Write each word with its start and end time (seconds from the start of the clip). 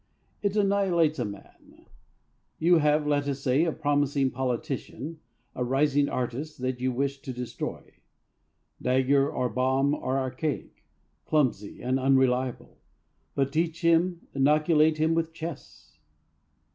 It 0.41 0.55
annihilates 0.55 1.19
a 1.19 1.25
man. 1.25 1.85
You 2.57 2.79
have, 2.79 3.05
let 3.05 3.27
us 3.27 3.39
say, 3.41 3.65
a 3.65 3.71
promising 3.71 4.31
politician, 4.31 5.19
a 5.53 5.63
rising 5.63 6.09
artist, 6.09 6.57
that 6.61 6.79
you 6.81 6.91
wish 6.91 7.19
to 7.21 7.31
destroy. 7.31 7.83
Dagger 8.81 9.31
or 9.31 9.47
bomb 9.47 9.93
are 9.93 10.17
archaic, 10.17 10.85
clumsy, 11.27 11.83
and 11.83 11.99
unreliable 11.99 12.79
but 13.35 13.53
teach 13.53 13.81
him, 13.83 14.25
inoculate 14.33 14.97
him 14.97 15.13
with 15.13 15.33
chess! 15.33 15.99